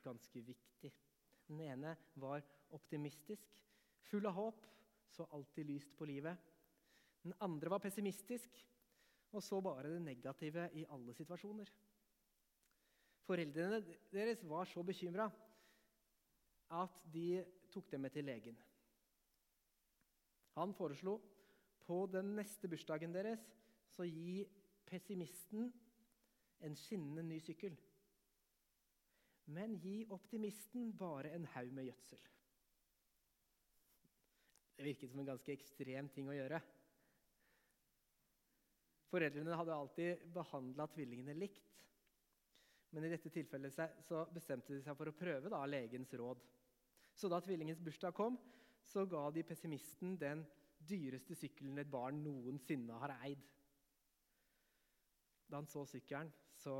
Ganske 0.04 0.40
viktig. 0.40 0.92
Den 1.48 1.60
ene 1.64 1.96
var 2.14 2.44
optimistisk, 2.76 3.48
full 4.10 4.26
av 4.28 4.36
håp, 4.36 4.66
så 5.10 5.26
alltid 5.32 5.66
lyst 5.66 5.94
på 5.96 6.04
livet. 6.04 6.36
Den 7.22 7.34
andre 7.40 7.70
var 7.72 7.82
pessimistisk 7.82 8.60
og 9.32 9.42
så 9.44 9.60
bare 9.60 9.90
det 9.92 10.02
negative 10.02 10.68
i 10.78 10.86
alle 10.92 11.14
situasjoner. 11.16 11.70
Foreldrene 13.28 13.82
deres 14.12 14.44
var 14.48 14.68
så 14.68 14.82
bekymra 14.82 15.28
at 16.78 17.02
de 17.12 17.42
tok 17.72 17.90
dem 17.92 18.00
med 18.04 18.14
til 18.14 18.24
legen. 18.24 18.56
Han 20.56 20.72
foreslo 20.74 21.18
på 21.84 22.06
den 22.12 22.34
neste 22.38 22.68
bursdagen 22.68 23.12
deres 23.14 23.44
så 23.92 24.06
gi 24.08 24.42
pessimisten 24.88 25.68
en 26.64 26.76
skinnende 26.76 27.22
ny 27.22 27.38
sykkel. 27.40 27.76
Men 29.54 29.78
gi 29.80 30.02
optimisten 30.12 30.90
bare 30.96 31.32
en 31.36 31.46
haug 31.54 31.70
med 31.72 31.88
gjødsel. 31.88 32.20
Det 34.78 34.84
virket 34.86 35.10
som 35.10 35.22
en 35.22 35.30
ganske 35.32 35.54
ekstrem 35.54 36.10
ting 36.14 36.28
å 36.30 36.36
gjøre. 36.36 36.60
Foreldrene 39.08 39.56
hadde 39.56 39.74
alltid 39.74 40.28
behandla 40.34 40.86
tvillingene 40.92 41.34
likt. 41.34 41.64
Men 42.92 43.04
i 43.04 43.10
dette 43.12 43.32
tilfellet 43.32 43.74
bestemte 44.32 44.72
de 44.72 44.82
seg 44.84 44.96
for 44.96 45.10
å 45.10 45.16
prøve 45.16 45.50
da, 45.52 45.64
legens 45.68 46.12
råd. 46.16 46.44
Så 47.18 47.28
da 47.28 47.40
tvillingens 47.42 47.80
bursdag 47.84 48.14
kom, 48.16 48.38
så 48.84 49.04
ga 49.08 49.26
de 49.34 49.44
pessimisten 49.44 50.14
den 50.20 50.44
dyreste 50.88 51.34
sykkelen 51.36 51.80
et 51.80 51.90
barn 51.90 52.20
noensinne 52.22 53.00
har 53.02 53.16
eid. 53.26 53.42
Da 55.48 55.58
han 55.58 55.68
så 55.68 55.82
sykkelen, 55.88 56.30
så 56.60 56.76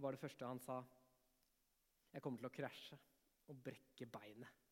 var 0.00 0.16
det 0.16 0.22
første 0.24 0.48
han 0.48 0.60
sa 0.64 0.80
Jeg 2.14 2.22
kommer 2.22 2.40
til 2.40 2.48
å 2.48 2.54
krasje 2.54 2.98
og 3.50 3.58
brekke 3.66 4.06
beinet. 4.08 4.62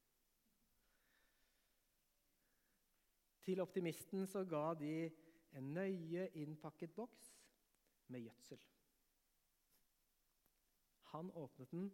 Til 3.43 3.61
optimisten 3.61 4.29
så 4.31 4.45
ga 4.47 4.69
de 4.79 4.95
en 5.59 5.73
nøye 5.75 6.29
innpakket 6.39 6.95
boks 6.95 7.33
med 8.15 8.23
gjødsel. 8.23 8.63
Han 11.13 11.35
åpnet 11.37 11.75
den, 11.75 11.91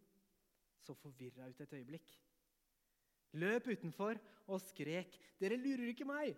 så 0.85 0.95
forvirra 0.95 1.49
ut 1.49 1.65
et 1.65 1.73
øyeblikk 1.81 2.19
løp 3.37 3.69
utenfor 3.69 4.19
og 4.49 4.61
skrek, 4.61 5.19
'Dere 5.39 5.57
lurer 5.57 5.89
ikke 5.93 6.09
meg!' 6.09 6.37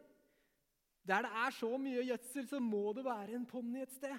Der 1.06 1.22
det 1.22 1.30
er 1.32 1.50
så 1.50 1.76
mye 1.78 2.04
gjødsel, 2.04 2.48
så 2.48 2.58
må 2.60 2.92
det 2.92 3.04
være 3.04 3.34
en 3.34 3.46
ponni 3.46 3.82
et 3.82 3.92
sted. 3.92 4.18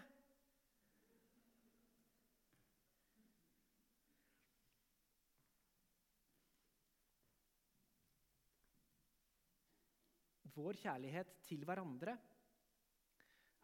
Vår 10.55 10.79
kjærlighet 10.81 11.35
til 11.47 11.63
hverandre 11.67 12.17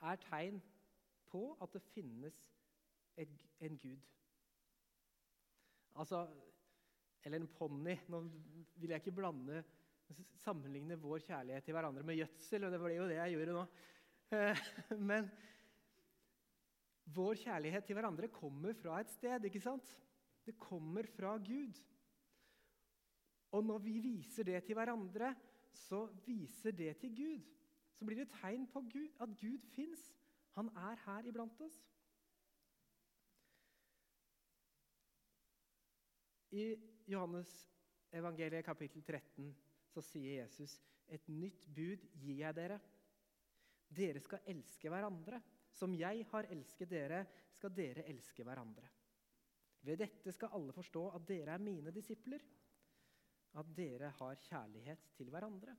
er 0.08 0.19
tegn 0.28 0.60
på 1.28 1.50
at 1.62 1.73
det 1.73 1.84
finnes 1.91 2.38
en 3.17 3.80
Gud. 3.82 4.04
Altså, 5.97 6.28
eller 7.26 7.41
en 7.41 7.50
ponni. 7.58 7.97
Nå 8.12 8.21
vil 8.78 8.93
jeg 8.93 9.02
ikke 9.02 9.17
blande, 9.17 9.63
sammenligne 10.39 10.95
vår 11.02 11.26
kjærlighet 11.26 11.65
til 11.67 11.76
hverandre 11.76 12.06
med 12.08 12.21
gjødsel, 12.21 12.63
og 12.63 12.71
det 12.71 12.80
ble 12.82 12.95
jo 12.95 13.08
det 13.10 13.17
jeg 13.17 13.36
gjorde 13.36 13.56
nå. 13.58 13.65
Eh, 14.38 14.62
men 15.10 15.28
vår 17.17 17.41
kjærlighet 17.41 17.88
til 17.88 17.97
hverandre 17.97 18.32
kommer 18.32 18.78
fra 18.78 19.02
et 19.02 19.12
sted, 19.12 19.50
ikke 19.50 19.63
sant? 19.63 19.89
Det 20.47 20.56
kommer 20.60 21.08
fra 21.12 21.36
Gud. 21.43 21.76
Og 23.56 23.63
når 23.63 23.84
vi 23.84 23.97
viser 24.04 24.47
det 24.47 24.62
til 24.63 24.76
hverandre, 24.78 25.34
så 25.77 26.05
viser 26.25 26.75
det 26.75 26.95
til 27.01 27.15
Gud. 27.15 27.45
Så 27.97 28.05
blir 28.05 28.19
det 28.19 28.31
tegn 28.41 28.67
på 28.73 28.81
Gud, 28.81 29.09
at 29.21 29.29
Gud 29.39 29.63
fins. 29.75 30.01
Han 30.57 30.69
er 30.75 30.97
her 31.05 31.29
iblant 31.29 31.61
oss. 31.61 31.77
I 36.51 36.75
Johannes 37.07 37.49
evangeliet 38.15 38.65
kapittel 38.65 39.03
13 39.03 39.51
så 39.91 40.01
sier 40.01 40.41
Jesus 40.41 40.77
et 41.13 41.27
nytt 41.31 41.65
bud 41.75 42.03
gir 42.19 42.41
jeg 42.41 42.55
dere. 42.55 42.79
Dere 43.87 44.21
skal 44.23 44.47
elske 44.51 44.91
hverandre. 44.91 45.41
Som 45.77 45.93
jeg 45.93 46.25
har 46.31 46.47
elsket 46.49 46.89
dere, 46.89 47.25
skal 47.53 47.73
dere 47.75 48.05
elske 48.09 48.43
hverandre. 48.43 48.87
Ved 49.85 49.99
dette 50.01 50.31
skal 50.33 50.55
alle 50.57 50.73
forstå 50.73 51.03
at 51.13 51.27
dere 51.27 51.53
er 51.53 51.61
mine 51.61 51.93
disipler, 51.93 52.41
at 53.57 53.69
dere 53.77 54.12
har 54.19 54.41
kjærlighet 54.47 55.07
til 55.17 55.31
hverandre. 55.33 55.75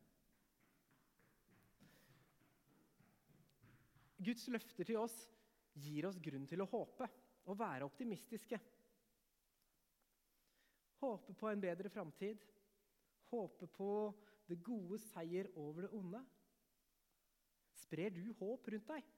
Guds 4.18 4.48
løfter 4.50 4.88
til 4.88 4.98
oss 4.98 5.16
gir 5.78 6.08
oss 6.08 6.18
grunn 6.22 6.46
til 6.50 6.64
å 6.64 6.70
håpe 6.70 7.06
og 7.48 7.58
være 7.60 7.86
optimistiske. 7.86 8.58
Håpe 10.98 11.34
på 11.38 11.50
en 11.52 11.62
bedre 11.62 11.90
framtid. 11.92 12.42
Håpe 13.30 13.68
på 13.70 13.90
det 14.48 14.58
gode 14.64 14.98
seier 15.04 15.50
over 15.60 15.86
det 15.86 15.92
onde. 15.94 16.20
Sprer 17.78 18.10
du 18.10 18.24
håp 18.40 18.66
rundt 18.72 18.90
deg? 18.90 19.14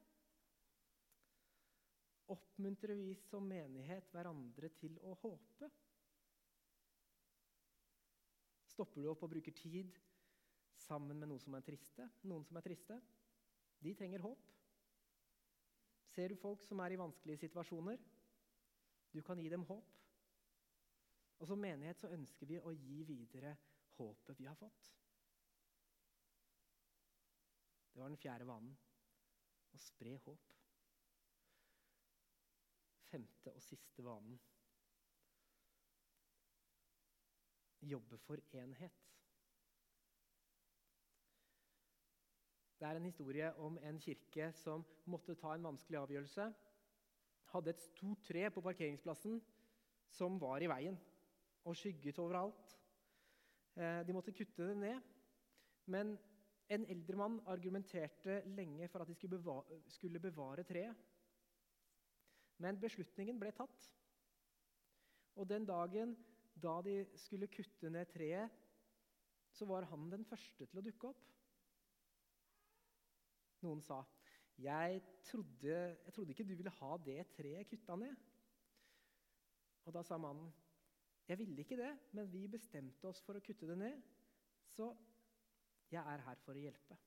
Oppmuntrer 2.31 2.99
vi 2.99 3.15
som 3.25 3.47
menighet 3.49 4.11
hverandre 4.13 4.69
til 4.79 4.99
å 5.07 5.17
håpe? 5.23 5.71
Stopper 8.71 9.03
du 9.03 9.11
opp 9.11 9.25
og 9.27 9.33
bruker 9.33 9.55
tid 9.57 9.91
sammen 10.81 11.19
med 11.19 11.31
noen 11.31 11.43
som 11.43 11.57
er 11.59 11.65
triste? 11.67 12.07
Noen 12.31 12.47
som 12.47 12.59
er 12.61 12.65
triste? 12.65 12.97
De 13.83 13.95
trenger 13.97 14.23
håp. 14.25 14.51
Ser 16.11 16.33
du 16.33 16.39
folk 16.41 16.63
som 16.67 16.81
er 16.85 16.95
i 16.95 17.01
vanskelige 17.01 17.45
situasjoner? 17.45 18.01
Du 19.11 19.21
kan 19.27 19.39
gi 19.41 19.49
dem 19.51 19.65
håp. 19.69 19.97
Og 21.41 21.49
som 21.49 21.61
menighet 21.61 21.99
så 22.03 22.11
ønsker 22.13 22.51
vi 22.51 22.59
å 22.61 22.73
gi 22.75 23.03
videre 23.09 23.55
håpet 23.97 24.41
vi 24.41 24.49
har 24.49 24.59
fått. 24.61 24.91
Det 27.91 28.01
var 28.01 28.13
den 28.13 28.21
fjerde 28.21 28.47
vanen 28.49 28.77
å 29.75 29.81
spre 29.81 30.15
håp. 30.27 30.53
Femte 33.11 33.55
og 33.57 33.65
siste 33.65 34.05
vanen 34.07 34.39
jobbe 37.83 38.19
for 38.19 38.37
enhet. 38.53 39.07
Det 42.81 42.89
er 42.89 42.97
en 42.97 43.05
historie 43.05 43.53
om 43.61 43.79
en 43.85 44.01
kirke 44.01 44.53
som 44.57 44.85
måtte 45.05 45.35
ta 45.37 45.53
en 45.55 45.65
vanskelig 45.65 45.99
avgjørelse. 46.01 46.47
Hadde 47.53 47.71
et 47.71 47.83
stort 47.83 48.23
tre 48.25 48.51
på 48.51 48.63
parkeringsplassen 48.65 49.41
som 50.17 50.41
var 50.41 50.63
i 50.65 50.69
veien 50.71 50.97
og 51.65 51.77
skygget 51.77 52.19
overalt. 52.19 52.77
Eh, 53.77 54.01
de 54.07 54.17
måtte 54.17 54.33
kutte 54.33 54.69
det 54.71 54.77
ned. 54.77 55.01
Men 55.87 56.17
en 56.71 56.87
eldre 56.87 57.17
mann 57.17 57.41
argumenterte 57.47 58.43
lenge 58.47 58.89
for 58.89 59.03
at 59.03 59.09
de 59.09 59.15
skulle 59.15 59.39
bevare, 59.39 59.81
skulle 59.89 60.21
bevare 60.21 60.65
treet. 60.65 60.97
Men 62.59 62.81
beslutningen 62.81 63.41
ble 63.41 63.53
tatt. 63.57 63.91
Og 65.37 65.49
den 65.49 65.67
dagen 65.67 66.17
da 66.55 66.81
de 66.83 66.95
skulle 67.17 67.49
kutte 67.53 67.91
ned 67.91 68.09
treet, 68.13 68.51
så 69.53 69.67
var 69.67 69.87
han 69.91 70.11
den 70.13 70.25
første 70.25 70.67
til 70.67 70.81
å 70.81 70.85
dukke 70.85 71.11
opp. 71.11 71.27
Noen 73.61 73.83
sa, 73.85 74.03
'Jeg 74.61 75.03
trodde, 75.25 75.77
jeg 76.05 76.13
trodde 76.13 76.33
ikke 76.33 76.45
du 76.49 76.55
ville 76.55 76.71
ha 76.71 76.97
det 77.05 77.27
treet 77.37 77.69
kutta 77.69 77.97
ned.' 77.97 78.17
Og 79.85 79.95
da 79.95 80.03
sa 80.03 80.17
mannen, 80.17 80.53
'Jeg 81.29 81.39
ville 81.39 81.61
ikke 81.61 81.77
det, 81.77 81.99
men 82.13 82.33
vi 82.33 82.47
bestemte 82.49 83.09
oss 83.09 83.23
for 83.23 83.35
å 83.35 83.45
kutte 83.45 83.67
det 83.67 83.79
ned.' 83.79 84.03
'Så 84.69 84.97
jeg 85.91 86.05
er 86.15 86.27
her 86.27 86.35
for 86.45 86.53
å 86.55 86.63
hjelpe.' 86.63 86.99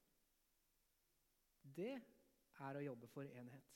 Det 1.63 1.93
er 2.59 2.77
å 2.77 2.83
jobbe 2.83 3.07
for 3.07 3.23
enhet. 3.23 3.69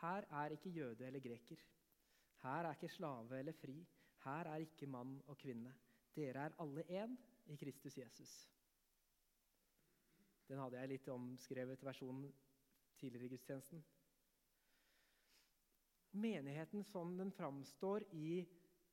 Her 0.00 0.24
er 0.42 0.54
ikke 0.56 0.70
jøde 0.70 1.06
eller 1.06 1.20
greker. 1.20 1.56
Her 2.42 2.66
er 2.66 2.74
ikke 2.74 2.88
slave 2.88 3.38
eller 3.38 3.52
fri. 3.52 3.86
Her 4.24 4.30
er 4.52 4.56
ikke 4.56 4.86
mann 4.86 5.22
og 5.26 5.38
kvinne. 5.38 5.74
Dere 6.16 6.46
er 6.46 6.56
alle 6.58 6.84
én 7.04 7.16
i 7.46 7.56
Kristus 7.56 7.98
Jesus. 7.98 8.50
Den 10.48 10.58
hadde 10.58 10.80
jeg 10.80 10.88
litt 10.90 11.08
omskrevet 11.08 11.84
versjonen 11.86 12.32
tidligere 12.98 13.28
i 13.28 13.32
gudstjenesten. 13.34 13.84
Menigheten 16.12 16.82
som 16.84 17.12
den 17.18 17.30
framstår 17.32 18.08
i 18.12 18.46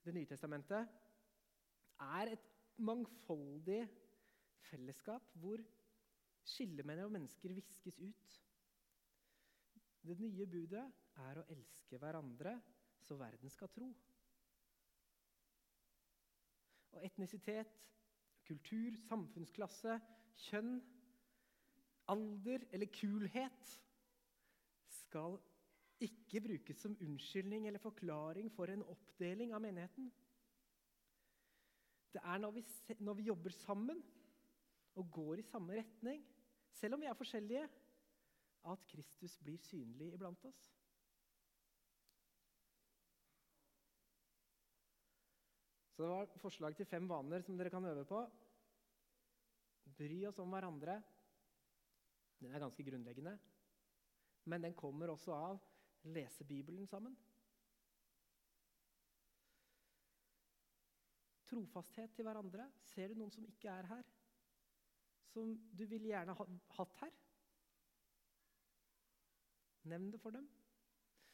Det 0.05 0.13
nye 0.13 0.25
testamentet, 0.25 0.87
er 1.99 2.29
et 2.31 2.43
mangfoldig 2.77 3.81
fellesskap 4.69 5.33
hvor 5.41 5.59
skillemenn 6.47 7.01
og 7.03 7.11
mennesker 7.11 7.51
viskes 7.57 7.97
ut. 7.99 8.37
Det 10.05 10.17
nye 10.19 10.45
budet 10.49 10.83
er 11.23 11.39
å 11.41 11.45
elske 11.53 11.99
hverandre 12.01 12.57
så 13.07 13.17
verden 13.19 13.51
skal 13.51 13.71
tro. 13.73 13.87
Og 16.95 17.03
etnisitet, 17.05 17.73
kultur, 18.47 18.95
samfunnsklasse, 19.07 19.97
kjønn, 20.47 20.77
alder 22.07 22.63
eller 22.71 22.89
kulhet 22.95 23.73
skal 25.01 25.37
ikke 26.03 26.41
brukes 26.45 26.79
som 26.79 26.95
unnskyldning 27.01 27.67
eller 27.67 27.81
forklaring 27.81 28.51
for 28.53 28.69
en 28.71 28.85
oppdeling 28.85 29.53
av 29.55 29.63
menigheten. 29.65 30.11
Det 32.13 32.21
er 32.23 32.39
når 32.41 32.55
vi, 32.55 32.63
når 33.03 33.17
vi 33.19 33.27
jobber 33.27 33.53
sammen 33.65 33.99
og 34.97 35.11
går 35.13 35.41
i 35.41 35.47
samme 35.49 35.75
retning, 35.77 36.23
selv 36.77 36.95
om 36.95 37.03
vi 37.03 37.09
er 37.09 37.17
forskjellige, 37.17 37.67
at 38.71 38.83
Kristus 38.89 39.37
blir 39.43 39.59
synlig 39.63 40.13
iblant 40.13 40.45
oss. 40.49 40.65
Så 45.97 46.03
det 46.03 46.09
var 46.11 46.33
forslag 46.37 46.75
til 46.77 46.85
fem 46.85 47.07
vaner 47.09 47.41
som 47.41 47.57
dere 47.57 47.71
kan 47.73 47.85
øve 47.89 48.03
på. 48.05 48.19
Bry 49.97 50.19
oss 50.29 50.37
om 50.43 50.51
hverandre. 50.53 50.99
Den 52.37 52.53
er 52.53 52.61
ganske 52.61 52.83
grunnleggende. 52.85 53.33
Men 54.45 54.61
den 54.63 54.75
kommer 54.77 55.09
også 55.09 55.33
av 55.33 55.63
lese 56.03 56.45
Bibelen 56.45 56.85
sammen. 56.87 57.17
Trofasthet 61.49 62.13
til 62.13 62.27
hverandre. 62.27 62.69
Ser 62.91 63.09
du 63.09 63.17
noen 63.17 63.33
som 63.33 63.47
ikke 63.49 63.71
er 63.71 63.89
her? 63.89 64.13
Som 65.33 65.55
du 65.73 65.85
ville 65.87 66.11
gjerne 66.11 66.35
ha 66.37 66.47
hatt 66.77 67.01
her? 67.01 67.17
Nevn 69.87 70.11
det 70.11 70.19
for 70.21 70.35
dem. 70.35 70.49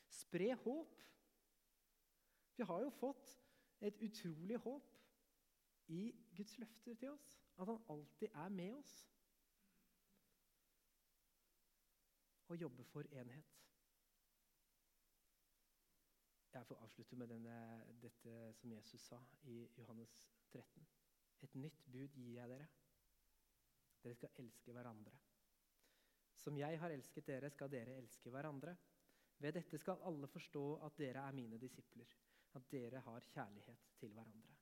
Spre 0.09 0.53
håp. 0.55 0.99
Vi 2.55 2.63
har 2.63 2.83
jo 2.83 2.89
fått 2.89 3.31
et 3.81 3.97
utrolig 4.05 4.57
håp 4.61 4.93
i 5.87 6.11
Guds 6.35 6.57
løfter 6.57 6.93
til 6.93 7.09
oss. 7.09 7.33
At 7.57 7.67
han 7.67 7.81
alltid 7.89 8.27
er 8.33 8.49
med 8.49 8.73
oss. 8.73 8.93
Og 12.47 12.61
jobbe 12.61 12.83
for 12.83 13.01
enhet. 13.01 13.53
Jeg 16.53 16.65
får 16.65 16.75
avslutte 16.75 17.15
med 17.15 17.27
denne, 17.27 17.85
dette 18.01 18.53
som 18.53 18.71
Jesus 18.71 19.01
sa 19.01 19.17
i 19.43 19.67
Johannes 19.77 20.27
13. 20.51 20.87
Et 21.41 21.55
nytt 21.55 21.85
bud 21.91 22.07
gir 22.07 22.35
jeg 22.35 22.49
dere. 22.49 22.67
Dere 24.03 24.15
skal 24.15 24.29
elske 24.37 24.71
hverandre. 24.71 25.17
Som 26.43 26.57
jeg 26.59 26.79
har 26.79 26.91
elsket 26.91 27.27
dere, 27.27 27.49
skal 27.53 27.71
dere 27.71 27.95
elske 28.01 28.31
hverandre. 28.33 28.75
Ved 29.39 29.55
dette 29.55 29.79
skal 29.79 30.03
alle 30.07 30.27
forstå 30.27 30.65
at 30.85 30.97
dere 30.99 31.23
er 31.27 31.35
mine 31.35 31.59
disipler, 31.59 32.11
at 32.53 32.67
dere 32.71 32.99
har 33.05 33.31
kjærlighet 33.33 33.87
til 33.99 34.11
hverandre. 34.15 34.52